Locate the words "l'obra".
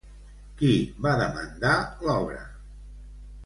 2.09-2.43